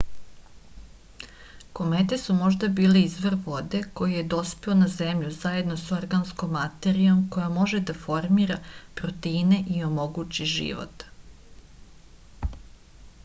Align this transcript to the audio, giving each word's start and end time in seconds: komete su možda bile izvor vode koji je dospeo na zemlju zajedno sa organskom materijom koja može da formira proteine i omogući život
komete 1.79 2.17
su 2.21 2.35
možda 2.37 2.69
bile 2.77 3.01
izvor 3.09 3.35
vode 3.47 3.81
koji 3.99 4.15
je 4.19 4.23
dospeo 4.33 4.77
na 4.79 4.87
zemlju 4.93 5.29
zajedno 5.35 5.77
sa 5.81 5.95
organskom 5.97 6.51
materijom 6.57 7.21
koja 7.37 7.49
može 7.59 7.81
da 7.91 7.97
formira 8.05 8.57
proteine 9.01 9.61
i 9.77 9.83
omogući 9.91 10.49
život 10.55 11.07